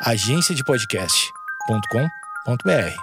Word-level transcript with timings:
agenciadepodcast.com.br. 0.00 2.94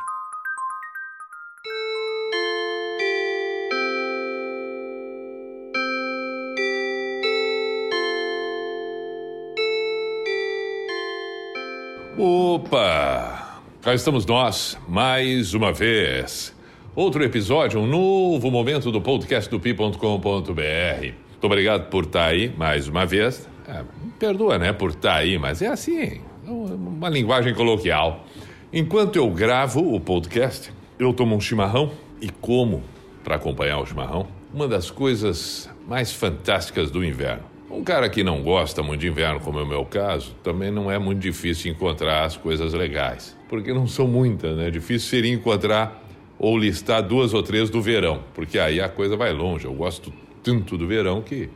Opa! 12.18 13.60
Cá 13.82 13.94
estamos 13.94 14.26
nós, 14.26 14.78
mais 14.88 15.54
uma 15.54 15.74
vez. 15.74 16.56
Outro 16.96 17.26
episódio, 17.26 17.82
um 17.82 17.86
novo 17.86 18.50
momento 18.50 18.90
do 18.90 19.02
podcast 19.02 19.50
do 19.50 19.60
pi.com.br. 19.60 20.00
Muito 20.00 21.44
obrigado 21.44 21.90
por 21.90 22.06
estar 22.06 22.28
aí 22.28 22.56
mais 22.56 22.88
uma 22.88 23.06
vez. 23.06 23.50
É, 23.68 23.84
perdoa, 24.18 24.58
né, 24.58 24.72
por 24.72 24.92
estar 24.92 25.16
aí, 25.16 25.38
mas 25.38 25.62
é 25.62 25.68
assim, 25.68 26.22
uma 26.52 27.10
linguagem 27.10 27.54
coloquial. 27.54 28.26
Enquanto 28.72 29.16
eu 29.16 29.30
gravo 29.30 29.94
o 29.94 30.00
podcast, 30.00 30.72
eu 31.00 31.14
tomo 31.14 31.36
um 31.36 31.40
chimarrão 31.40 31.92
e 32.22 32.30
como, 32.30 32.84
para 33.24 33.36
acompanhar 33.36 33.80
o 33.80 33.86
chimarrão, 33.86 34.28
uma 34.54 34.68
das 34.68 34.92
coisas 34.92 35.70
mais 35.88 36.12
fantásticas 36.12 36.92
do 36.92 37.04
inverno. 37.04 37.44
Um 37.70 37.84
cara 37.84 38.10
que 38.10 38.24
não 38.24 38.42
gosta 38.42 38.82
muito 38.84 39.02
de 39.02 39.08
inverno, 39.08 39.40
como 39.40 39.60
é 39.60 39.64
o 39.64 39.68
meu 39.68 39.84
caso, 39.86 40.36
também 40.44 40.72
não 40.72 40.90
é 40.90 40.98
muito 40.98 41.20
difícil 41.20 41.72
encontrar 41.72 42.24
as 42.24 42.38
coisas 42.38 42.74
legais. 42.74 43.36
Porque 43.50 43.74
não 43.74 43.88
são 43.88 44.08
muitas, 44.08 44.56
né? 44.56 44.70
Difícil 44.70 45.10
seria 45.10 45.34
encontrar 45.34 46.04
ou 46.38 46.58
listar 46.58 47.02
duas 47.02 47.34
ou 47.34 47.42
três 47.42 47.70
do 47.70 47.82
verão, 47.82 48.24
porque 48.34 48.60
aí 48.60 48.80
a 48.80 48.88
coisa 48.88 49.18
vai 49.18 49.34
longe. 49.34 49.66
Eu 49.66 49.74
gosto 49.74 50.14
tanto 50.44 50.78
do 50.78 50.88
verão 50.88 51.22
que 51.22 51.50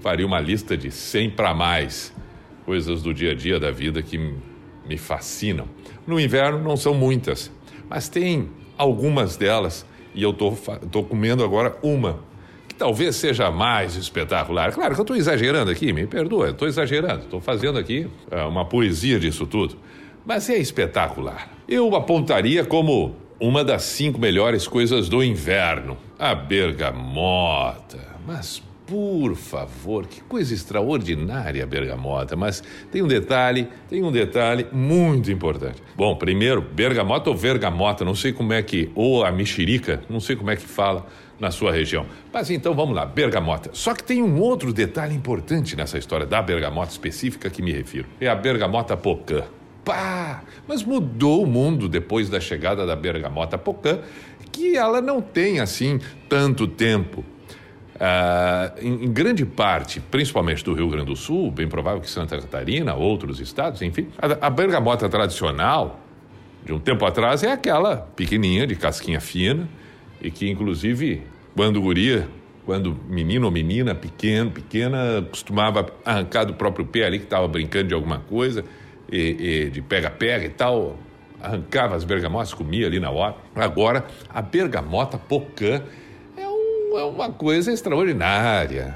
faria 0.00 0.26
uma 0.26 0.40
lista 0.40 0.76
de 0.76 0.90
100 0.90 1.30
para 1.30 1.54
mais 1.54 2.12
coisas 2.68 3.02
do 3.02 3.14
dia 3.14 3.30
a 3.30 3.34
dia 3.34 3.58
da 3.58 3.70
vida 3.70 4.02
que 4.02 4.18
me 4.86 4.98
fascinam. 4.98 5.66
No 6.06 6.20
inverno 6.20 6.62
não 6.62 6.76
são 6.76 6.92
muitas, 6.92 7.50
mas 7.88 8.10
tem 8.10 8.50
algumas 8.76 9.38
delas 9.38 9.86
e 10.14 10.22
eu 10.22 10.34
tô, 10.34 10.52
tô 10.92 11.02
comendo 11.02 11.42
agora 11.42 11.78
uma 11.82 12.18
que 12.68 12.74
talvez 12.74 13.16
seja 13.16 13.50
mais 13.50 13.96
espetacular. 13.96 14.70
Claro 14.74 14.92
que 14.92 15.00
eu 15.00 15.02
estou 15.02 15.16
exagerando 15.16 15.70
aqui, 15.70 15.94
me 15.94 16.06
perdoa, 16.06 16.50
estou 16.50 16.68
exagerando, 16.68 17.24
estou 17.24 17.40
fazendo 17.40 17.78
aqui 17.78 18.06
uh, 18.30 18.46
uma 18.46 18.66
poesia 18.66 19.18
disso 19.18 19.46
tudo, 19.46 19.78
mas 20.26 20.50
é 20.50 20.58
espetacular. 20.58 21.48
Eu 21.66 21.96
apontaria 21.96 22.66
como 22.66 23.16
uma 23.40 23.64
das 23.64 23.84
cinco 23.84 24.20
melhores 24.20 24.68
coisas 24.68 25.08
do 25.08 25.24
inverno: 25.24 25.96
a 26.18 26.34
bergamota. 26.34 27.98
Mas 28.26 28.62
por 28.88 29.36
favor, 29.36 30.06
que 30.06 30.22
coisa 30.22 30.54
extraordinária 30.54 31.66
bergamota. 31.66 32.34
Mas 32.34 32.62
tem 32.90 33.02
um 33.02 33.06
detalhe, 33.06 33.68
tem 33.86 34.02
um 34.02 34.10
detalhe 34.10 34.66
muito 34.72 35.30
importante. 35.30 35.82
Bom, 35.94 36.16
primeiro, 36.16 36.62
bergamota 36.62 37.28
ou 37.28 37.36
vergamota, 37.36 38.02
não 38.02 38.14
sei 38.14 38.32
como 38.32 38.54
é 38.54 38.62
que, 38.62 38.90
ou 38.94 39.24
a 39.24 39.30
mexerica, 39.30 40.02
não 40.08 40.20
sei 40.20 40.36
como 40.36 40.50
é 40.50 40.56
que 40.56 40.62
fala 40.62 41.06
na 41.38 41.50
sua 41.50 41.70
região. 41.70 42.06
Mas 42.32 42.48
então 42.48 42.74
vamos 42.74 42.96
lá, 42.96 43.04
bergamota. 43.04 43.70
Só 43.74 43.94
que 43.94 44.02
tem 44.02 44.22
um 44.22 44.40
outro 44.40 44.72
detalhe 44.72 45.14
importante 45.14 45.76
nessa 45.76 45.98
história 45.98 46.26
da 46.26 46.40
bergamota 46.40 46.90
específica 46.90 47.50
que 47.50 47.60
me 47.60 47.72
refiro. 47.72 48.06
É 48.18 48.26
a 48.26 48.34
bergamota 48.34 48.96
pocã. 48.96 49.44
Pá! 49.84 50.42
Mas 50.66 50.82
mudou 50.82 51.42
o 51.42 51.46
mundo 51.46 51.90
depois 51.90 52.30
da 52.30 52.40
chegada 52.40 52.86
da 52.86 52.96
bergamota 52.96 53.58
pocã, 53.58 54.00
que 54.50 54.76
ela 54.76 55.02
não 55.02 55.20
tem 55.20 55.60
assim 55.60 56.00
tanto 56.26 56.66
tempo. 56.66 57.22
Uh, 57.98 58.80
em, 58.80 59.06
em, 59.06 59.12
grande 59.12 59.44
parte, 59.44 59.98
principalmente 59.98 60.64
do 60.64 60.72
Rio 60.72 60.88
Grande 60.88 61.06
do 61.06 61.16
Sul, 61.16 61.50
bem 61.50 61.66
provável 61.66 62.00
que 62.00 62.08
Santa 62.08 62.40
Catarina, 62.40 62.94
outros 62.94 63.40
estados, 63.40 63.82
enfim, 63.82 64.06
a, 64.16 64.46
a 64.46 64.50
bergamota 64.50 65.08
tradicional 65.08 65.98
de 66.64 66.72
um 66.72 66.78
tempo 66.78 67.04
atrás 67.04 67.42
é 67.42 67.50
aquela 67.50 67.96
pequenininha, 67.96 68.68
de 68.68 68.76
casquinha 68.76 69.20
fina, 69.20 69.68
e 70.22 70.30
que 70.30 70.48
inclusive, 70.48 71.22
quando 71.56 71.80
guria, 71.80 72.28
quando 72.64 72.96
menino 73.08 73.46
ou 73.46 73.50
menina, 73.50 73.96
pequeno, 73.96 74.52
pequena, 74.52 75.26
costumava 75.28 75.86
arrancar 76.04 76.44
do 76.44 76.54
próprio 76.54 76.86
pé 76.86 77.04
ali 77.04 77.18
que 77.18 77.24
estava 77.24 77.48
brincando 77.48 77.88
de 77.88 77.94
alguma 77.94 78.20
coisa 78.20 78.64
e, 79.10 79.64
e 79.66 79.70
de 79.70 79.82
pega-pega 79.82 80.44
e 80.44 80.50
tal, 80.50 80.96
arrancava 81.40 81.96
as 81.96 82.04
bergamotas, 82.04 82.54
comia 82.54 82.86
ali 82.86 83.00
na 83.00 83.10
hora. 83.10 83.34
Agora, 83.56 84.04
a 84.28 84.40
bergamota 84.40 85.18
pocã 85.18 85.82
é, 86.98 87.04
um, 87.04 87.08
é 87.08 87.10
uma 87.10 87.30
coisa 87.30 87.72
extraordinária. 87.72 88.94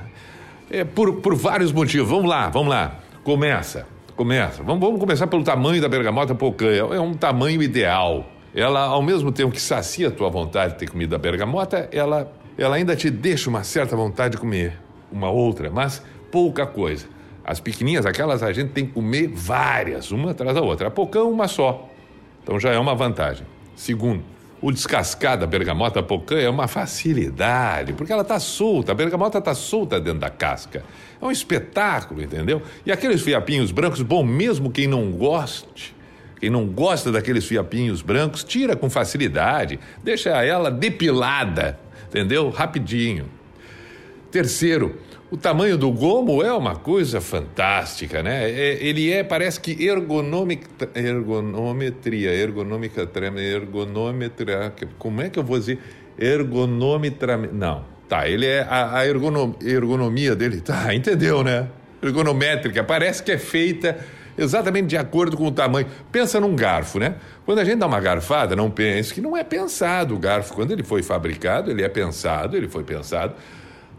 É 0.71 0.85
por, 0.85 1.17
por 1.17 1.35
vários 1.35 1.73
motivos. 1.73 2.09
Vamos 2.09 2.29
lá, 2.29 2.49
vamos 2.49 2.69
lá. 2.69 2.99
Começa, 3.23 3.87
começa. 4.17 4.63
Vamos, 4.63 4.81
vamos 4.81 5.01
começar 5.01 5.27
pelo 5.27 5.45
tamanho 5.45 5.81
da 5.81 5.89
bergamota 5.89 6.35
pocã. 6.35 6.67
É, 6.67 6.79
é 6.79 7.01
um 7.01 7.15
tamanho 7.15 7.63
ideal. 7.63 8.27
Ela, 8.55 8.81
ao 8.81 9.03
mesmo 9.03 9.33
tempo 9.33 9.53
que 9.53 9.61
sacia 9.61 10.09
a 10.09 10.11
tua 10.11 10.29
vontade 10.29 10.75
de 10.75 10.81
ter 10.81 10.91
comida 10.91 11.17
bergamota, 11.17 11.89
ela, 11.91 12.31
ela 12.59 12.77
ainda 12.77 12.95
te 12.95 13.11
deixa 13.11 13.49
uma 13.49 13.65
certa 13.65 13.97
vontade 13.97 14.33
de 14.33 14.39
comer 14.39 14.79
uma 15.11 15.31
outra, 15.31 15.71
mas 15.71 16.03
pouca 16.31 16.67
coisa. 16.67 17.07
As 17.45 17.61
pequenininhas, 17.61 18.07
aquelas 18.07 18.43
a 18.43 18.53
gente 18.53 18.71
tem 18.71 18.87
que 18.87 18.93
comer 18.93 19.29
várias, 19.29 20.11
uma 20.11 20.31
atrás 20.31 20.55
da 20.55 20.63
outra. 20.63 20.89
A 20.89 20.91
pocã, 20.91 21.23
uma 21.25 21.49
só. 21.49 21.89
Então 22.43 22.59
já 22.59 22.71
é 22.71 22.79
uma 22.79 22.95
vantagem. 22.95 23.47
Segundo, 23.75 24.23
o 24.62 24.71
descascar 24.71 25.37
da 25.37 25.45
bergamota 25.45 26.00
pocã 26.00 26.39
é 26.39 26.49
uma 26.49 26.69
facilidade, 26.69 27.93
porque 27.93 28.12
ela 28.12 28.23
está 28.23 28.39
solta, 28.39 28.93
a 28.93 28.95
bergamota 28.95 29.39
está 29.39 29.55
solta 29.55 30.00
dentro 30.00 30.21
da 30.21 30.31
casca. 30.31 30.84
É 31.21 31.25
um 31.25 31.33
espetáculo, 31.33 32.23
entendeu? 32.23 32.62
E 32.87 32.93
aqueles 32.93 33.21
fiapinhos 33.22 33.72
brancos, 33.72 34.01
bom, 34.01 34.22
mesmo 34.22 34.71
quem 34.71 34.87
não 34.87 35.11
goste, 35.11 35.93
quem 36.41 36.49
não 36.49 36.65
gosta 36.67 37.11
daqueles 37.11 37.45
fiapinhos 37.45 38.03
brancos, 38.03 38.45
tira 38.45 38.77
com 38.77 38.89
facilidade, 38.89 39.81
deixa 40.03 40.31
ela 40.31 40.71
depilada, 40.71 41.78
entendeu? 42.09 42.49
Rapidinho. 42.49 43.41
Terceiro, 44.32 44.97
o 45.31 45.37
tamanho 45.37 45.76
do 45.76 45.91
gomo 45.93 46.43
é 46.43 46.50
uma 46.50 46.75
coisa 46.75 47.20
fantástica, 47.20 48.22
né? 48.22 48.50
É, 48.50 48.82
ele 48.82 49.12
é, 49.12 49.22
parece 49.22 49.60
que 49.60 49.84
ergonômica, 49.87 50.88
ergonometria, 50.94 52.32
ergonômica, 52.32 53.06
ergonometria, 53.37 54.72
como 54.98 55.21
é 55.21 55.28
que 55.28 55.38
eu 55.38 55.42
vou 55.42 55.59
dizer? 55.59 55.78
Ergonômetra, 56.19 57.37
não, 57.37 57.84
tá, 58.09 58.26
ele 58.26 58.47
é, 58.47 58.62
a, 58.62 59.00
a 59.00 59.06
ergonom, 59.06 59.53
ergonomia 59.62 60.34
dele, 60.34 60.62
tá, 60.62 60.92
entendeu, 60.97 61.44
né? 61.44 61.69
Ergonométrica, 62.03 62.82
parece 62.82 63.22
que 63.22 63.32
é 63.32 63.38
feita 63.38 63.98
exatamente 64.38 64.87
de 64.87 64.97
acordo 64.97 65.37
com 65.37 65.47
o 65.47 65.53
tamanho. 65.53 65.88
Pensa 66.10 66.41
num 66.41 66.56
garfo, 66.56 66.98
né? 66.98 67.16
Quando 67.44 67.59
a 67.59 67.65
gente 67.65 67.76
dá 67.76 67.87
uma 67.87 68.00
garfada, 68.00 68.56
não 68.56 68.71
pense 68.71 69.12
que 69.12 69.21
não 69.21 69.37
é 69.37 69.44
pensado 69.44 70.15
o 70.15 70.19
garfo. 70.19 70.54
Quando 70.54 70.71
ele 70.72 70.82
foi 70.82 71.03
fabricado, 71.03 71.71
ele 71.71 71.82
é 71.82 71.88
pensado, 71.91 72.56
ele 72.56 72.66
foi 72.66 72.82
pensado 72.82 73.34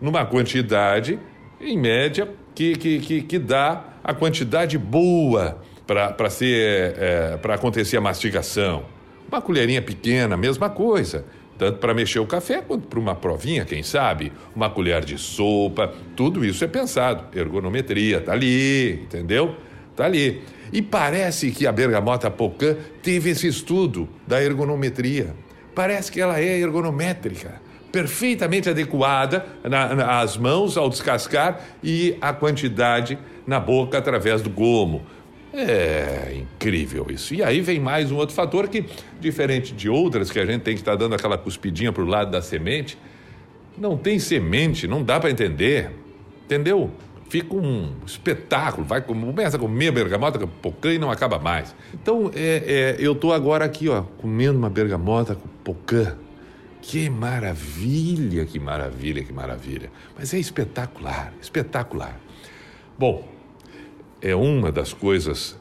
numa 0.03 0.25
quantidade, 0.25 1.17
em 1.61 1.77
média, 1.77 2.29
que, 2.53 2.75
que, 2.75 2.99
que, 2.99 3.21
que 3.21 3.39
dá 3.39 3.85
a 4.03 4.13
quantidade 4.13 4.77
boa 4.77 5.61
para 5.87 6.29
ser 6.29 6.93
é, 6.97 7.37
para 7.37 7.55
acontecer 7.55 7.95
a 7.95 8.01
mastigação. 8.01 8.83
Uma 9.31 9.41
colherinha 9.41 9.81
pequena, 9.81 10.35
mesma 10.35 10.69
coisa. 10.69 11.23
Tanto 11.57 11.77
para 11.77 11.93
mexer 11.93 12.19
o 12.19 12.25
café 12.25 12.61
quanto 12.61 12.85
para 12.87 12.99
uma 12.99 13.15
provinha, 13.15 13.63
quem 13.63 13.81
sabe? 13.81 14.33
Uma 14.53 14.69
colher 14.69 15.05
de 15.05 15.17
sopa, 15.17 15.93
tudo 16.17 16.43
isso 16.43 16.65
é 16.65 16.67
pensado. 16.67 17.25
Ergonometria, 17.33 18.19
tá 18.19 18.33
ali, 18.33 19.03
entendeu? 19.03 19.55
Tá 19.95 20.03
ali. 20.03 20.41
E 20.73 20.81
parece 20.81 21.51
que 21.51 21.65
a 21.65 21.71
bergamota 21.71 22.29
pocã 22.29 22.75
teve 23.01 23.29
esse 23.29 23.47
estudo 23.47 24.09
da 24.27 24.43
ergonometria. 24.43 25.33
Parece 25.73 26.11
que 26.11 26.19
ela 26.19 26.41
é 26.41 26.59
ergonométrica 26.59 27.61
perfeitamente 27.93 28.67
adequada 28.67 29.45
na, 29.63 29.93
nas 29.93 30.35
mãos 30.35 30.77
ao 30.77 30.89
descascar 30.89 31.61
e 31.83 32.17
a 32.19 32.33
quantidade 32.33 33.19
na 33.45 33.59
boca 33.59 33.99
através 33.99 34.41
do 34.41 34.49
gomo. 34.49 35.03
É 35.53 36.35
incrível 36.35 37.05
isso. 37.11 37.35
E 37.35 37.43
aí 37.43 37.61
vem 37.61 37.79
mais 37.79 38.11
um 38.11 38.15
outro 38.15 38.33
fator 38.33 38.67
que, 38.67 38.83
diferente 39.19 39.71
de 39.71 39.87
outras 39.87 40.31
que 40.31 40.39
a 40.39 40.45
gente 40.45 40.63
tem 40.63 40.73
que 40.73 40.81
estar 40.81 40.95
dando 40.95 41.13
aquela 41.13 41.37
cuspidinha 41.37 41.93
para 41.93 42.01
o 42.01 42.07
lado 42.07 42.31
da 42.31 42.41
semente, 42.41 42.97
não 43.77 43.95
tem 43.95 44.17
semente, 44.17 44.87
não 44.87 45.03
dá 45.03 45.19
para 45.19 45.29
entender. 45.29 45.91
Entendeu? 46.45 46.89
Fica 47.29 47.55
um 47.55 47.93
espetáculo. 48.07 48.87
Vai, 48.87 49.01
começa 49.01 49.57
a 49.57 49.59
comer 49.59 49.91
bergamota 49.91 50.39
com 50.39 50.47
pocã 50.47 50.91
e 50.91 50.97
não 50.97 51.11
acaba 51.11 51.37
mais. 51.37 51.75
Então, 51.93 52.31
é, 52.33 52.95
é, 52.97 53.05
eu 53.05 53.11
estou 53.11 53.31
agora 53.31 53.63
aqui, 53.63 53.87
ó, 53.87 54.01
comendo 54.17 54.57
uma 54.57 54.69
bergamota 54.71 55.35
com 55.35 55.47
pocã. 55.63 56.17
Que 56.85 57.09
maravilha, 57.09 58.45
que 58.45 58.59
maravilha, 58.59 59.23
que 59.23 59.31
maravilha. 59.31 59.89
Mas 60.19 60.33
é 60.33 60.37
espetacular, 60.37 61.33
espetacular. 61.41 62.19
Bom, 62.99 63.25
é 64.21 64.35
uma 64.35 64.69
das 64.69 64.91
coisas 64.91 65.57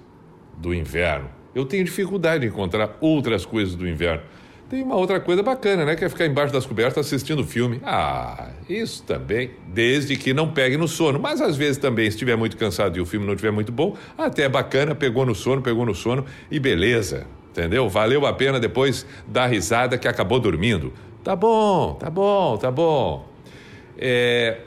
do 0.59 0.75
inverno. 0.75 1.31
Eu 1.55 1.65
tenho 1.65 1.85
dificuldade 1.85 2.41
de 2.41 2.49
encontrar 2.49 2.99
outras 3.01 3.47
coisas 3.47 3.77
do 3.77 3.89
inverno. 3.89 4.25
Tem 4.69 4.83
uma 4.83 4.97
outra 4.97 5.21
coisa 5.21 5.45
bacana, 5.45 5.85
né? 5.85 5.95
Que 5.95 6.05
é 6.05 6.09
ficar 6.09 6.27
embaixo 6.27 6.53
das 6.53 6.67
cobertas 6.67 7.07
assistindo 7.07 7.45
filme. 7.45 7.81
Ah, 7.85 8.51
isso 8.69 9.05
também, 9.05 9.53
desde 9.69 10.17
que 10.17 10.35
não 10.35 10.53
pegue 10.53 10.77
no 10.77 10.89
sono. 10.89 11.21
Mas 11.21 11.41
às 11.41 11.57
vezes 11.57 11.79
também, 11.79 12.07
se 12.11 12.17
estiver 12.17 12.37
muito 12.37 12.57
cansado 12.57 12.99
e 12.99 13.01
o 13.01 13.07
filme 13.07 13.25
não 13.25 13.35
estiver 13.35 13.53
muito 13.53 13.71
bom, 13.71 13.97
até 14.19 14.43
é 14.43 14.49
bacana, 14.49 14.93
pegou 14.93 15.25
no 15.25 15.37
sono, 15.37 15.63
pegou 15.63 15.87
no 15.87 15.95
sono 15.95 16.27
e 16.51 16.59
beleza. 16.59 17.29
Entendeu? 17.53 17.89
Valeu 17.89 18.27
a 18.27 18.33
pena 18.33 18.59
depois 18.59 19.07
dar 19.29 19.47
risada 19.47 19.97
que 19.97 20.09
acabou 20.09 20.41
dormindo. 20.41 20.93
Tá 21.25 21.37
bom, 21.37 21.95
tá 21.95 22.11
bom, 22.11 22.57
tá 22.57 22.71
bom. 22.71 23.29
É, 23.97 24.59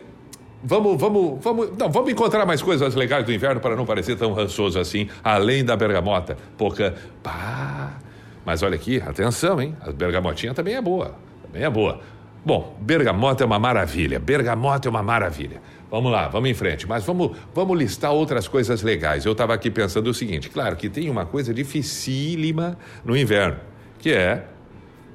vamos, 0.63 0.99
vamos, 0.99 1.43
vamos, 1.43 1.77
não, 1.77 1.91
vamos 1.91 2.11
encontrar 2.11 2.45
mais 2.45 2.61
coisas 2.61 2.95
legais 2.95 3.25
do 3.25 3.33
inverno 3.33 3.59
para 3.59 3.75
não 3.75 3.85
parecer 3.85 4.17
tão 4.17 4.31
rançoso 4.33 4.79
assim, 4.79 5.09
além 5.23 5.65
da 5.65 5.75
bergamota. 5.75 6.37
Porque, 6.57 6.93
pá, 7.21 7.97
mas 8.45 8.63
olha 8.63 8.75
aqui, 8.75 9.01
atenção, 9.05 9.61
hein? 9.61 9.75
A 9.81 9.91
bergamotinha 9.91 10.53
também 10.53 10.75
é 10.75 10.81
boa, 10.81 11.15
também 11.43 11.63
é 11.63 11.69
boa. 11.69 11.99
Bom, 12.45 12.77
bergamota 12.79 13.43
é 13.43 13.45
uma 13.45 13.59
maravilha, 13.59 14.19
bergamota 14.19 14.87
é 14.87 14.89
uma 14.89 15.03
maravilha. 15.03 15.61
Vamos 15.89 16.11
lá, 16.11 16.27
vamos 16.27 16.49
em 16.49 16.53
frente. 16.53 16.87
Mas 16.87 17.03
vamos, 17.03 17.35
vamos 17.53 17.77
listar 17.77 18.11
outras 18.11 18.47
coisas 18.47 18.81
legais. 18.81 19.25
Eu 19.25 19.31
estava 19.31 19.53
aqui 19.53 19.71
pensando 19.71 20.07
o 20.07 20.13
seguinte: 20.13 20.49
claro 20.49 20.75
que 20.75 20.87
tem 20.89 21.09
uma 21.09 21.25
coisa 21.25 21.53
dificílima 21.53 22.77
no 23.03 23.17
inverno, 23.17 23.59
que 23.99 24.11
é 24.11 24.45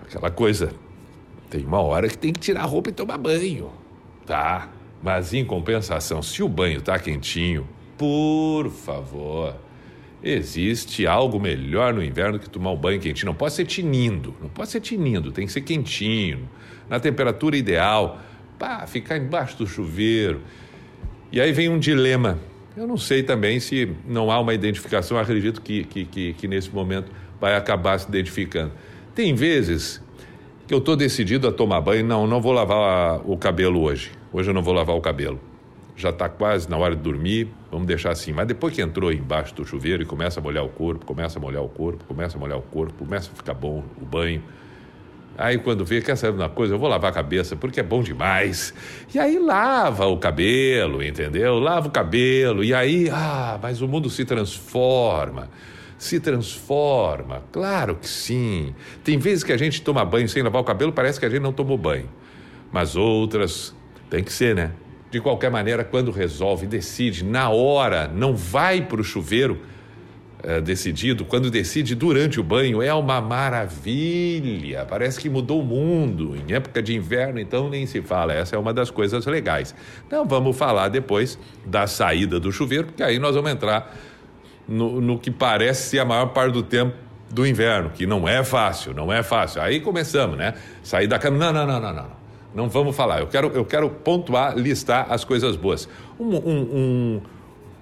aquela 0.02 0.30
coisa. 0.30 0.72
Tem 1.50 1.64
uma 1.64 1.80
hora 1.80 2.08
que 2.08 2.16
tem 2.16 2.32
que 2.32 2.38
tirar 2.38 2.62
a 2.62 2.66
roupa 2.66 2.90
e 2.90 2.92
tomar 2.92 3.18
banho. 3.18 3.70
Tá? 4.24 4.68
Mas 5.02 5.34
em 5.34 5.44
compensação, 5.44 6.22
se 6.22 6.42
o 6.42 6.48
banho 6.48 6.78
está 6.78 6.98
quentinho, 6.98 7.68
por 7.98 8.70
favor, 8.70 9.56
existe 10.22 11.06
algo 11.06 11.40
melhor 11.40 11.92
no 11.92 12.02
inverno 12.04 12.38
que 12.38 12.48
tomar 12.48 12.70
um 12.70 12.76
banho 12.76 13.00
quentinho. 13.00 13.26
Não 13.26 13.34
pode 13.34 13.54
ser 13.54 13.66
tinindo, 13.66 14.34
não 14.40 14.48
pode 14.48 14.70
ser 14.70 14.80
tinindo, 14.80 15.32
tem 15.32 15.46
que 15.46 15.52
ser 15.52 15.62
quentinho, 15.62 16.48
na 16.88 17.00
temperatura 17.00 17.56
ideal 17.56 18.20
pá, 18.60 18.86
ficar 18.86 19.16
embaixo 19.16 19.56
do 19.56 19.66
chuveiro. 19.66 20.42
E 21.32 21.40
aí 21.40 21.50
vem 21.50 21.68
um 21.68 21.78
dilema. 21.78 22.38
Eu 22.76 22.86
não 22.86 22.98
sei 22.98 23.22
também 23.22 23.58
se 23.58 23.90
não 24.06 24.30
há 24.30 24.38
uma 24.38 24.54
identificação, 24.54 25.18
acredito 25.18 25.60
que, 25.62 25.84
que, 25.84 26.04
que, 26.04 26.32
que 26.34 26.46
nesse 26.46 26.70
momento 26.70 27.10
vai 27.40 27.56
acabar 27.56 27.98
se 27.98 28.06
identificando. 28.08 28.72
Tem 29.14 29.34
vezes 29.34 30.00
que 30.70 30.74
eu 30.74 30.78
estou 30.78 30.94
decidido 30.94 31.48
a 31.48 31.50
tomar 31.50 31.80
banho, 31.80 32.06
não, 32.06 32.28
não 32.28 32.40
vou 32.40 32.52
lavar 32.52 33.28
o 33.28 33.36
cabelo 33.36 33.82
hoje. 33.82 34.12
Hoje 34.32 34.50
eu 34.50 34.54
não 34.54 34.62
vou 34.62 34.72
lavar 34.72 34.94
o 34.94 35.00
cabelo. 35.00 35.40
Já 35.96 36.10
está 36.10 36.28
quase 36.28 36.70
na 36.70 36.76
hora 36.76 36.94
de 36.94 37.02
dormir, 37.02 37.48
vamos 37.72 37.88
deixar 37.88 38.12
assim. 38.12 38.32
Mas 38.32 38.46
depois 38.46 38.72
que 38.72 38.80
entrou 38.80 39.12
embaixo 39.12 39.52
do 39.52 39.64
chuveiro 39.64 40.04
e 40.04 40.06
começa 40.06 40.38
a 40.38 40.42
molhar 40.42 40.64
o 40.64 40.68
corpo, 40.68 41.04
começa 41.04 41.40
a 41.40 41.42
molhar 41.42 41.60
o 41.64 41.68
corpo, 41.68 42.04
começa 42.04 42.36
a 42.36 42.40
molhar 42.40 42.56
o 42.56 42.62
corpo, 42.62 43.04
começa 43.04 43.32
a 43.32 43.34
ficar 43.34 43.52
bom 43.52 43.82
o 44.00 44.04
banho 44.04 44.44
Aí 45.36 45.58
quando 45.58 45.84
vê, 45.84 46.00
quer 46.00 46.14
saber 46.16 46.36
uma 46.36 46.48
coisa, 46.48 46.74
eu 46.74 46.78
vou 46.78 46.88
lavar 46.88 47.10
a 47.10 47.14
cabeça 47.14 47.56
porque 47.56 47.80
é 47.80 47.82
bom 47.82 48.00
demais. 48.00 48.72
E 49.12 49.18
aí 49.18 49.40
lava 49.40 50.06
o 50.06 50.18
cabelo, 50.18 51.02
entendeu? 51.02 51.58
Lava 51.58 51.88
o 51.88 51.90
cabelo. 51.90 52.62
E 52.62 52.72
aí, 52.72 53.08
ah, 53.10 53.58
mas 53.60 53.82
o 53.82 53.88
mundo 53.88 54.08
se 54.08 54.24
transforma. 54.24 55.48
Se 56.00 56.18
transforma. 56.18 57.42
Claro 57.52 57.94
que 57.94 58.08
sim. 58.08 58.74
Tem 59.04 59.18
vezes 59.18 59.44
que 59.44 59.52
a 59.52 59.56
gente 59.58 59.82
toma 59.82 60.02
banho 60.02 60.26
sem 60.30 60.42
lavar 60.42 60.62
o 60.62 60.64
cabelo, 60.64 60.90
parece 60.94 61.20
que 61.20 61.26
a 61.26 61.28
gente 61.28 61.42
não 61.42 61.52
tomou 61.52 61.76
banho. 61.76 62.08
Mas 62.72 62.96
outras, 62.96 63.76
tem 64.08 64.24
que 64.24 64.32
ser, 64.32 64.54
né? 64.56 64.72
De 65.10 65.20
qualquer 65.20 65.50
maneira, 65.50 65.84
quando 65.84 66.10
resolve, 66.10 66.66
decide, 66.66 67.22
na 67.22 67.50
hora, 67.50 68.08
não 68.08 68.34
vai 68.34 68.80
para 68.80 68.98
o 68.98 69.04
chuveiro 69.04 69.60
é, 70.42 70.58
decidido, 70.58 71.22
quando 71.26 71.50
decide 71.50 71.94
durante 71.94 72.40
o 72.40 72.42
banho, 72.42 72.80
é 72.80 72.94
uma 72.94 73.20
maravilha. 73.20 74.86
Parece 74.88 75.20
que 75.20 75.28
mudou 75.28 75.60
o 75.60 75.64
mundo. 75.64 76.34
Em 76.34 76.54
época 76.54 76.82
de 76.82 76.96
inverno, 76.96 77.38
então, 77.38 77.68
nem 77.68 77.84
se 77.84 78.00
fala. 78.00 78.32
Essa 78.32 78.56
é 78.56 78.58
uma 78.58 78.72
das 78.72 78.90
coisas 78.90 79.26
legais. 79.26 79.74
Então, 80.06 80.26
vamos 80.26 80.56
falar 80.56 80.88
depois 80.88 81.38
da 81.66 81.86
saída 81.86 82.40
do 82.40 82.50
chuveiro, 82.50 82.86
porque 82.86 83.02
aí 83.02 83.18
nós 83.18 83.34
vamos 83.34 83.50
entrar 83.50 83.94
no, 84.70 85.00
no 85.00 85.18
que 85.18 85.30
parece 85.30 85.90
ser 85.90 85.98
a 85.98 86.04
maior 86.04 86.26
parte 86.26 86.52
do 86.52 86.62
tempo 86.62 86.94
do 87.30 87.46
inverno, 87.46 87.90
que 87.90 88.06
não 88.06 88.26
é 88.26 88.42
fácil, 88.42 88.94
não 88.94 89.12
é 89.12 89.22
fácil. 89.22 89.60
Aí 89.60 89.80
começamos, 89.80 90.38
né? 90.38 90.54
Sair 90.82 91.06
da 91.06 91.18
cama. 91.18 91.36
Não, 91.36 91.52
não, 91.52 91.66
não, 91.66 91.80
não, 91.80 91.92
não. 91.92 92.20
Não 92.54 92.68
vamos 92.68 92.96
falar. 92.96 93.20
Eu 93.20 93.26
quero, 93.26 93.48
eu 93.48 93.64
quero 93.64 93.90
pontuar, 93.90 94.56
listar 94.56 95.06
as 95.10 95.24
coisas 95.24 95.56
boas. 95.56 95.88
um, 96.18 96.36
um, 96.36 96.60
um 96.72 97.20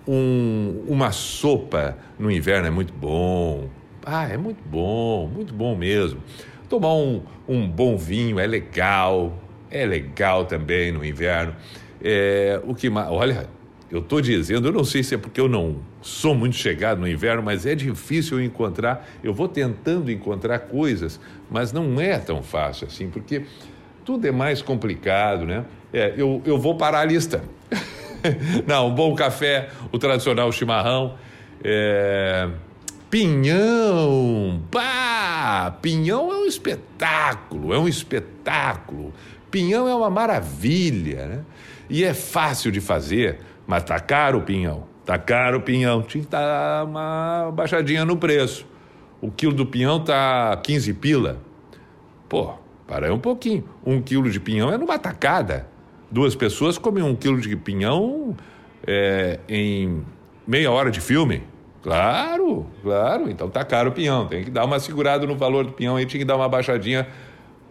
um, 0.08 0.84
uma 0.88 1.12
sopa 1.12 1.98
no 2.18 2.30
inverno 2.30 2.66
é 2.66 2.70
muito 2.70 2.94
bom. 2.94 3.68
Ah, 4.04 4.26
é 4.26 4.38
muito 4.38 4.66
bom, 4.66 5.28
muito 5.28 5.52
bom 5.52 5.76
mesmo. 5.76 6.22
Tomar 6.68 6.94
um, 6.94 7.22
um 7.46 7.68
bom 7.68 7.96
vinho 7.96 8.40
é 8.40 8.46
legal, 8.46 9.38
é 9.70 9.84
legal 9.84 10.46
também 10.46 10.90
no 10.90 11.04
inverno. 11.04 11.54
É, 12.02 12.58
o 12.64 12.74
que 12.74 12.88
mais? 12.88 13.10
Olha, 13.10 13.48
eu 13.90 14.00
estou 14.00 14.20
dizendo, 14.20 14.68
eu 14.68 14.72
não 14.72 14.84
sei 14.84 15.02
se 15.02 15.14
é 15.14 15.18
porque 15.18 15.40
eu 15.40 15.48
não 15.48 15.76
sou 16.02 16.34
muito 16.34 16.56
chegado 16.56 17.00
no 17.00 17.08
inverno, 17.08 17.42
mas 17.42 17.64
é 17.64 17.74
difícil 17.74 18.42
encontrar. 18.42 19.08
Eu 19.24 19.32
vou 19.32 19.48
tentando 19.48 20.10
encontrar 20.10 20.58
coisas, 20.60 21.18
mas 21.50 21.72
não 21.72 21.98
é 22.00 22.18
tão 22.18 22.42
fácil 22.42 22.86
assim, 22.86 23.08
porque 23.08 23.44
tudo 24.04 24.26
é 24.26 24.30
mais 24.30 24.60
complicado, 24.60 25.46
né? 25.46 25.64
É, 25.92 26.12
eu, 26.16 26.42
eu 26.44 26.58
vou 26.58 26.76
parar 26.76 27.00
a 27.00 27.04
lista. 27.04 27.42
Não, 28.66 28.88
um 28.88 28.94
bom 28.94 29.14
café, 29.14 29.70
o 29.90 29.98
tradicional 29.98 30.50
chimarrão. 30.52 31.14
É... 31.64 32.48
Pinhão! 33.10 34.62
Pá! 34.70 35.76
Pinhão 35.80 36.30
é 36.30 36.36
um 36.36 36.44
espetáculo, 36.44 37.72
é 37.72 37.78
um 37.78 37.88
espetáculo. 37.88 39.14
Pinhão 39.50 39.88
é 39.88 39.94
uma 39.94 40.10
maravilha, 40.10 41.26
né? 41.26 41.44
E 41.88 42.04
é 42.04 42.12
fácil 42.12 42.70
de 42.70 42.82
fazer, 42.82 43.40
mas 43.68 43.84
tá 43.84 44.00
caro 44.00 44.38
o 44.38 44.42
pinhão. 44.42 44.84
Tá 45.04 45.18
caro 45.18 45.58
o 45.58 45.60
pinhão. 45.60 46.00
Tinha 46.00 46.24
que 46.24 46.30
dar 46.30 46.86
uma 46.86 47.52
baixadinha 47.52 48.02
no 48.02 48.16
preço. 48.16 48.66
O 49.20 49.30
quilo 49.30 49.52
do 49.52 49.66
pinhão 49.66 50.02
tá 50.02 50.58
15 50.64 50.94
pila. 50.94 51.38
Pô, 52.30 52.54
para 52.86 53.06
aí 53.06 53.12
um 53.12 53.18
pouquinho. 53.18 53.68
Um 53.84 54.00
quilo 54.00 54.30
de 54.30 54.40
pinhão 54.40 54.72
é 54.72 54.78
numa 54.78 54.98
tacada. 54.98 55.68
Duas 56.10 56.34
pessoas 56.34 56.78
comem 56.78 57.04
um 57.04 57.14
quilo 57.14 57.38
de 57.38 57.54
pinhão 57.56 58.34
é, 58.86 59.38
em 59.46 60.02
meia 60.46 60.70
hora 60.70 60.90
de 60.90 61.02
filme. 61.02 61.42
Claro, 61.82 62.66
claro. 62.82 63.28
Então 63.28 63.50
tá 63.50 63.62
caro 63.66 63.90
o 63.90 63.92
pinhão. 63.92 64.26
Tem 64.26 64.44
que 64.44 64.50
dar 64.50 64.64
uma 64.64 64.80
segurada 64.80 65.26
no 65.26 65.36
valor 65.36 65.66
do 65.66 65.72
pinhão. 65.72 65.96
Aí 65.96 66.06
tinha 66.06 66.20
que 66.20 66.24
dar 66.24 66.36
uma 66.36 66.48
baixadinha 66.48 67.06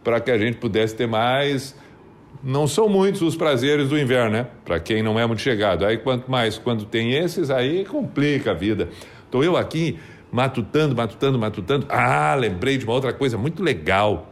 para 0.03 0.19
que 0.19 0.29
a 0.29 0.37
gente 0.37 0.57
pudesse 0.57 0.95
ter 0.95 1.07
mais. 1.07 1.75
Não 2.43 2.67
são 2.67 2.87
muitos 2.87 3.21
os 3.21 3.35
prazeres 3.35 3.89
do 3.89 3.97
inverno, 3.97 4.31
né? 4.31 4.47
Para 4.63 4.79
quem 4.79 5.01
não 5.01 5.19
é 5.19 5.25
muito 5.25 5.41
chegado. 5.41 5.85
Aí 5.85 5.97
quanto 5.97 6.29
mais, 6.29 6.57
quando 6.57 6.85
tem 6.85 7.13
esses, 7.13 7.49
aí 7.49 7.83
complica 7.85 8.51
a 8.51 8.53
vida. 8.53 8.89
Estou 9.25 9.43
eu 9.43 9.57
aqui 9.57 9.99
matutando, 10.31 10.95
matutando, 10.95 11.39
matutando. 11.39 11.85
Ah, 11.89 12.35
lembrei 12.35 12.77
de 12.77 12.85
uma 12.85 12.93
outra 12.93 13.11
coisa 13.11 13.37
muito 13.37 13.63
legal 13.63 14.31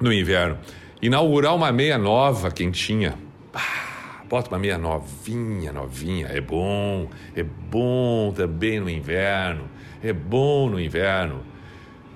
no 0.00 0.12
inverno 0.12 0.58
inaugurar 1.02 1.54
uma 1.56 1.72
meia 1.72 1.98
nova, 1.98 2.52
quentinha. 2.52 3.18
Ah, 3.52 4.22
bota 4.28 4.48
uma 4.48 4.58
meia 4.58 4.78
novinha, 4.78 5.72
novinha. 5.72 6.28
É 6.28 6.40
bom, 6.40 7.08
é 7.34 7.42
bom 7.42 8.32
também 8.32 8.78
no 8.78 8.88
inverno. 8.88 9.68
É 10.02 10.12
bom 10.12 10.70
no 10.70 10.80
inverno. 10.80 11.42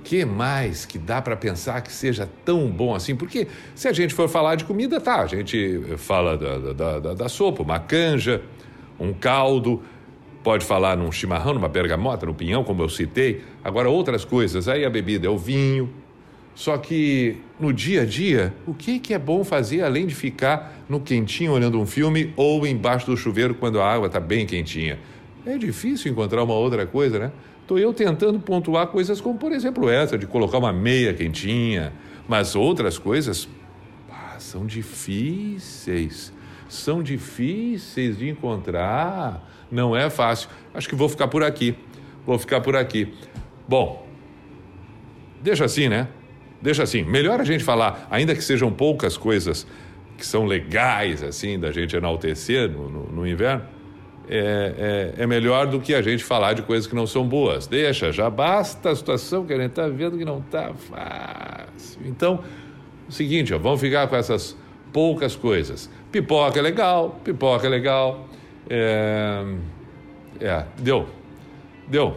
Que 0.06 0.24
mais 0.24 0.86
que 0.86 0.98
dá 0.98 1.20
para 1.20 1.36
pensar 1.36 1.80
que 1.80 1.92
seja 1.92 2.30
tão 2.44 2.68
bom 2.70 2.94
assim? 2.94 3.16
Porque 3.16 3.48
se 3.74 3.88
a 3.88 3.92
gente 3.92 4.14
for 4.14 4.28
falar 4.28 4.54
de 4.54 4.64
comida, 4.64 5.00
tá, 5.00 5.22
a 5.22 5.26
gente 5.26 5.82
fala 5.96 6.38
da, 6.38 6.72
da, 6.72 6.98
da, 7.00 7.14
da 7.14 7.28
sopa, 7.28 7.64
uma 7.64 7.80
canja, 7.80 8.40
um 9.00 9.12
caldo, 9.12 9.82
pode 10.44 10.64
falar 10.64 10.96
num 10.96 11.10
chimarrão, 11.10 11.54
numa 11.54 11.68
bergamota, 11.68 12.24
no 12.24 12.32
pinhão, 12.32 12.62
como 12.62 12.84
eu 12.84 12.88
citei. 12.88 13.42
Agora, 13.64 13.90
outras 13.90 14.24
coisas, 14.24 14.68
aí 14.68 14.84
a 14.84 14.90
bebida 14.90 15.26
é 15.26 15.30
o 15.30 15.36
vinho, 15.36 15.92
só 16.54 16.78
que 16.78 17.38
no 17.58 17.72
dia 17.72 18.02
a 18.02 18.04
dia, 18.06 18.54
o 18.64 18.72
que, 18.72 19.00
que 19.00 19.12
é 19.12 19.18
bom 19.18 19.42
fazer 19.42 19.82
além 19.82 20.06
de 20.06 20.14
ficar 20.14 20.84
no 20.88 21.00
quentinho 21.00 21.50
olhando 21.50 21.80
um 21.80 21.86
filme 21.86 22.32
ou 22.36 22.64
embaixo 22.64 23.06
do 23.06 23.16
chuveiro 23.16 23.56
quando 23.56 23.80
a 23.80 23.92
água 23.92 24.06
está 24.06 24.20
bem 24.20 24.46
quentinha? 24.46 25.00
É 25.44 25.58
difícil 25.58 26.12
encontrar 26.12 26.44
uma 26.44 26.54
outra 26.54 26.86
coisa, 26.86 27.18
né? 27.18 27.32
Estou 27.66 27.80
eu 27.80 27.92
tentando 27.92 28.38
pontuar 28.38 28.86
coisas 28.86 29.20
como, 29.20 29.36
por 29.36 29.50
exemplo, 29.50 29.90
essa 29.90 30.16
de 30.16 30.24
colocar 30.24 30.58
uma 30.58 30.72
meia 30.72 31.12
quentinha, 31.12 31.92
mas 32.28 32.54
outras 32.54 32.96
coisas 32.96 33.48
ah, 34.08 34.36
são 34.38 34.64
difíceis. 34.64 36.32
São 36.68 37.02
difíceis 37.02 38.16
de 38.18 38.28
encontrar. 38.28 39.44
Não 39.68 39.96
é 39.96 40.08
fácil. 40.08 40.48
Acho 40.72 40.88
que 40.88 40.94
vou 40.94 41.08
ficar 41.08 41.26
por 41.26 41.42
aqui. 41.42 41.74
Vou 42.24 42.38
ficar 42.38 42.60
por 42.60 42.76
aqui. 42.76 43.12
Bom, 43.66 44.06
deixa 45.42 45.64
assim, 45.64 45.88
né? 45.88 46.06
Deixa 46.62 46.84
assim, 46.84 47.02
melhor 47.02 47.40
a 47.40 47.44
gente 47.44 47.64
falar, 47.64 48.06
ainda 48.12 48.32
que 48.32 48.42
sejam 48.42 48.70
poucas 48.70 49.16
coisas 49.16 49.66
que 50.16 50.24
são 50.24 50.46
legais, 50.46 51.20
assim, 51.20 51.58
da 51.58 51.72
gente 51.72 51.96
enaltecer 51.96 52.70
no, 52.70 52.88
no, 52.88 53.02
no 53.10 53.26
inverno, 53.26 53.64
é, 54.28 55.12
é, 55.18 55.22
é, 55.22 55.26
melhor 55.26 55.66
do 55.66 55.80
que 55.80 55.94
a 55.94 56.02
gente 56.02 56.24
falar 56.24 56.52
de 56.52 56.62
coisas 56.62 56.86
que 56.86 56.94
não 56.94 57.06
são 57.06 57.26
boas. 57.26 57.66
Deixa, 57.66 58.10
já 58.10 58.28
basta 58.28 58.90
a 58.90 58.96
situação 58.96 59.44
que 59.44 59.52
a 59.52 59.56
gente 59.56 59.70
está 59.70 59.86
vendo 59.88 60.18
que 60.18 60.24
não 60.24 60.38
está. 60.40 60.72
fácil. 60.74 62.00
Então, 62.04 62.40
o 63.08 63.12
seguinte, 63.12 63.54
ó, 63.54 63.58
vamos 63.58 63.80
ficar 63.80 64.06
com 64.08 64.16
essas 64.16 64.56
poucas 64.92 65.36
coisas. 65.36 65.88
Pipoca 66.10 66.58
é 66.58 66.62
legal, 66.62 67.20
pipoca 67.22 67.66
é 67.66 67.70
legal. 67.70 68.26
É, 68.68 69.44
é 70.40 70.64
deu. 70.78 71.06
Deu. 71.86 72.16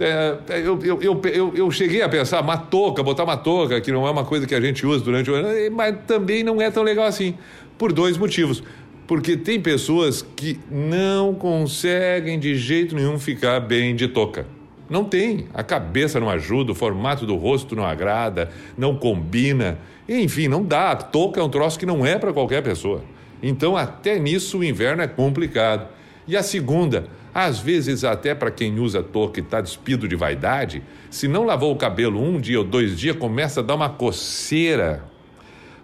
É, 0.00 0.38
é, 0.48 0.60
eu, 0.60 0.78
eu, 0.80 1.20
eu, 1.24 1.52
eu, 1.56 1.70
cheguei 1.72 2.02
a 2.02 2.08
pensar, 2.08 2.40
uma 2.40 2.56
touca, 2.56 3.02
botar 3.02 3.24
uma 3.24 3.36
touca, 3.36 3.80
que 3.80 3.90
não 3.90 4.06
é 4.06 4.10
uma 4.10 4.24
coisa 4.24 4.46
que 4.46 4.54
a 4.54 4.60
gente 4.60 4.86
usa 4.86 5.04
durante 5.04 5.28
o 5.28 5.34
ano, 5.34 5.48
mas 5.72 5.96
também 6.06 6.44
não 6.44 6.62
é 6.62 6.70
tão 6.70 6.84
legal 6.84 7.06
assim, 7.06 7.36
por 7.76 7.92
dois 7.92 8.16
motivos. 8.16 8.62
Porque 9.08 9.38
tem 9.38 9.58
pessoas 9.58 10.20
que 10.20 10.60
não 10.70 11.34
conseguem 11.34 12.38
de 12.38 12.54
jeito 12.54 12.94
nenhum 12.94 13.18
ficar 13.18 13.58
bem 13.58 13.96
de 13.96 14.06
touca. 14.06 14.46
Não 14.88 15.02
tem. 15.02 15.46
A 15.54 15.62
cabeça 15.62 16.20
não 16.20 16.28
ajuda, 16.28 16.72
o 16.72 16.74
formato 16.74 17.24
do 17.24 17.34
rosto 17.34 17.74
não 17.74 17.86
agrada, 17.86 18.50
não 18.76 18.94
combina. 18.94 19.78
Enfim, 20.06 20.46
não 20.46 20.62
dá. 20.62 20.90
A 20.90 20.96
touca 20.96 21.40
é 21.40 21.42
um 21.42 21.48
troço 21.48 21.78
que 21.78 21.86
não 21.86 22.04
é 22.04 22.18
para 22.18 22.34
qualquer 22.34 22.62
pessoa. 22.62 23.02
Então, 23.42 23.78
até 23.78 24.18
nisso, 24.18 24.58
o 24.58 24.64
inverno 24.64 25.02
é 25.02 25.08
complicado. 25.08 25.88
E 26.26 26.36
a 26.36 26.42
segunda, 26.42 27.06
às 27.32 27.58
vezes, 27.58 28.04
até 28.04 28.34
para 28.34 28.50
quem 28.50 28.78
usa 28.78 29.02
touca 29.02 29.40
e 29.40 29.42
está 29.42 29.62
despido 29.62 30.06
de 30.06 30.16
vaidade, 30.16 30.82
se 31.10 31.26
não 31.26 31.44
lavou 31.44 31.72
o 31.72 31.76
cabelo 31.76 32.22
um 32.22 32.38
dia 32.38 32.58
ou 32.58 32.64
dois 32.64 32.98
dias, 32.98 33.16
começa 33.16 33.60
a 33.60 33.62
dar 33.62 33.74
uma 33.74 33.88
coceira. 33.88 35.02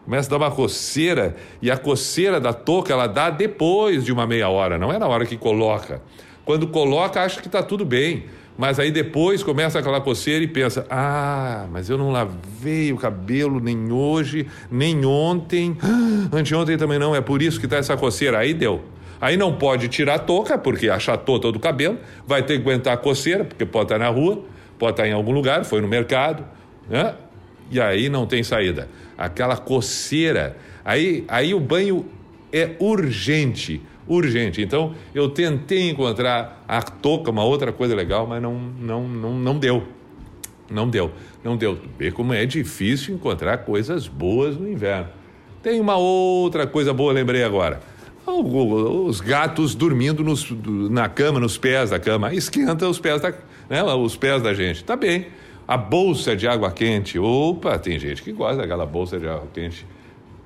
Começa 0.04 0.28
a 0.28 0.30
dar 0.30 0.44
uma 0.44 0.50
coceira 0.50 1.34
e 1.62 1.70
a 1.70 1.76
coceira 1.76 2.40
da 2.40 2.52
touca 2.52 2.92
ela 2.92 3.06
dá 3.06 3.30
depois 3.30 4.04
de 4.04 4.12
uma 4.12 4.26
meia 4.26 4.48
hora, 4.48 4.78
não 4.78 4.92
é 4.92 4.98
na 4.98 5.06
hora 5.06 5.24
que 5.24 5.36
coloca. 5.36 6.02
Quando 6.44 6.68
coloca, 6.68 7.22
acha 7.22 7.40
que 7.40 7.48
está 7.48 7.62
tudo 7.62 7.84
bem. 7.84 8.24
Mas 8.56 8.78
aí 8.78 8.92
depois 8.92 9.42
começa 9.42 9.78
aquela 9.78 10.00
coceira 10.00 10.44
e 10.44 10.46
pensa: 10.46 10.86
ah, 10.88 11.66
mas 11.72 11.90
eu 11.90 11.98
não 11.98 12.12
lavei 12.12 12.92
o 12.92 12.96
cabelo 12.96 13.58
nem 13.58 13.90
hoje, 13.90 14.46
nem 14.70 15.04
ontem, 15.04 15.76
anteontem 16.32 16.76
também 16.76 16.98
não, 16.98 17.16
é 17.16 17.20
por 17.20 17.42
isso 17.42 17.58
que 17.58 17.66
está 17.66 17.78
essa 17.78 17.96
coceira. 17.96 18.38
Aí 18.38 18.54
deu. 18.54 18.82
Aí 19.20 19.36
não 19.36 19.54
pode 19.54 19.88
tirar 19.88 20.14
a 20.14 20.18
touca, 20.18 20.58
porque 20.58 20.88
achatou 20.88 21.40
todo 21.40 21.56
o 21.56 21.60
cabelo, 21.60 21.98
vai 22.26 22.42
ter 22.42 22.54
que 22.56 22.60
aguentar 22.60 22.94
a 22.94 22.96
coceira, 22.96 23.44
porque 23.44 23.64
pode 23.64 23.86
estar 23.86 23.98
na 23.98 24.08
rua, 24.08 24.44
pode 24.78 24.92
estar 24.92 25.08
em 25.08 25.12
algum 25.12 25.32
lugar, 25.32 25.64
foi 25.64 25.80
no 25.80 25.88
mercado, 25.88 26.44
né? 26.88 27.14
E 27.70 27.80
aí 27.80 28.08
não 28.08 28.26
tem 28.26 28.42
saída. 28.42 28.88
Aquela 29.16 29.56
coceira. 29.56 30.56
Aí, 30.84 31.24
aí 31.28 31.54
o 31.54 31.60
banho 31.60 32.06
é 32.52 32.70
urgente 32.78 33.80
urgente. 34.06 34.62
Então, 34.62 34.94
eu 35.14 35.28
tentei 35.28 35.90
encontrar 35.90 36.64
a 36.68 36.82
touca, 36.82 37.30
uma 37.30 37.44
outra 37.44 37.72
coisa 37.72 37.94
legal, 37.94 38.26
mas 38.26 38.42
não, 38.42 38.54
não, 38.54 39.08
não, 39.08 39.34
não 39.34 39.58
deu. 39.58 39.84
Não 40.70 40.88
deu, 40.88 41.10
não 41.42 41.56
deu. 41.56 41.78
Vê 41.98 42.10
como 42.10 42.32
é 42.32 42.46
difícil 42.46 43.14
encontrar 43.14 43.58
coisas 43.58 44.08
boas 44.08 44.56
no 44.56 44.68
inverno. 44.68 45.08
Tem 45.62 45.80
uma 45.80 45.96
outra 45.96 46.66
coisa 46.66 46.92
boa, 46.92 47.12
lembrei 47.12 47.42
agora. 47.42 47.80
Os 48.26 49.20
gatos 49.20 49.74
dormindo 49.74 50.24
nos, 50.24 50.50
na 50.90 51.08
cama, 51.08 51.38
nos 51.38 51.58
pés 51.58 51.90
da 51.90 51.98
cama. 51.98 52.32
Esquenta 52.32 52.88
os 52.88 52.98
pés 52.98 53.20
da, 53.20 53.32
né, 53.68 53.82
os 53.82 54.16
pés 54.16 54.42
da 54.42 54.54
gente. 54.54 54.82
Tá 54.82 54.96
bem. 54.96 55.26
A 55.66 55.76
bolsa 55.76 56.36
de 56.36 56.46
água 56.46 56.70
quente. 56.70 57.18
Opa, 57.18 57.78
tem 57.78 57.98
gente 57.98 58.22
que 58.22 58.32
gosta 58.32 58.58
daquela 58.58 58.84
bolsa 58.84 59.18
de 59.18 59.26
água 59.26 59.48
quente. 59.52 59.86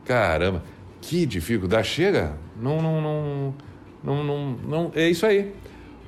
Caramba. 0.05 0.63
Que 1.01 1.27
dificuldade. 1.27 1.89
Chega, 1.89 2.37
não, 2.61 2.81
não, 2.81 3.01
não, 3.01 3.55
não, 4.03 4.25
não, 4.25 4.51
não. 4.67 4.93
É 4.95 5.09
isso 5.09 5.27
aí. 5.27 5.53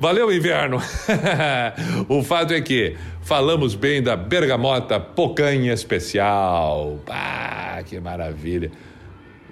Valeu, 0.00 0.32
inverno! 0.32 0.78
o 2.08 2.22
fato 2.22 2.54
é 2.54 2.60
que 2.62 2.96
falamos 3.20 3.74
bem 3.74 4.02
da 4.02 4.16
bergamota 4.16 4.98
pocanha 4.98 5.74
especial. 5.74 6.98
Ah, 7.06 7.82
que 7.84 8.00
maravilha! 8.00 8.70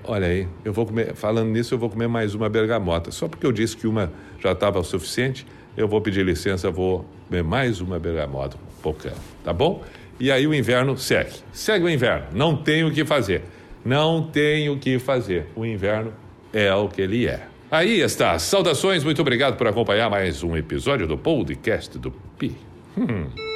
Olha 0.04 0.26
aí, 0.26 0.48
eu 0.64 0.72
vou 0.72 0.86
comer, 0.86 1.14
falando 1.14 1.50
nisso, 1.50 1.74
eu 1.74 1.78
vou 1.78 1.90
comer 1.90 2.08
mais 2.08 2.34
uma 2.34 2.48
bergamota. 2.48 3.10
Só 3.10 3.28
porque 3.28 3.44
eu 3.44 3.52
disse 3.52 3.76
que 3.76 3.86
uma 3.86 4.10
já 4.40 4.52
estava 4.52 4.78
o 4.78 4.82
suficiente, 4.84 5.46
eu 5.78 5.87
vou 5.87 6.00
pedir 6.00 6.26
licença, 6.26 6.70
vou 6.73 7.06
comer 7.28 7.44
mais 7.44 7.80
uma 7.80 8.00
bergamota 8.00 8.58
pocanha, 8.82 9.14
tá 9.44 9.52
bom? 9.52 9.85
E 10.18 10.32
aí 10.32 10.44
o 10.44 10.52
inverno 10.52 10.99
segue. 10.99 11.37
Segue 11.52 11.85
o 11.85 11.88
inverno, 11.88 12.26
não 12.32 12.56
tem 12.56 12.82
o 12.82 12.90
que 12.90 13.04
fazer. 13.04 13.44
Não 13.85 14.23
tem 14.23 14.68
o 14.68 14.76
que 14.76 14.99
fazer. 14.99 15.47
O 15.54 15.64
inverno 15.64 16.12
é 16.52 16.75
o 16.75 16.88
que 16.88 17.00
ele 17.00 17.28
é. 17.28 17.47
Aí 17.70 18.00
está. 18.00 18.37
Saudações, 18.40 19.04
muito 19.04 19.23
obrigado 19.23 19.56
por 19.56 19.68
acompanhar 19.68 20.11
mais 20.11 20.42
um 20.42 20.56
episódio 20.56 21.06
do 21.06 21.16
podcast 21.16 21.97
do 21.97 22.11
Pi. 22.11 22.56
Hum. 22.97 23.47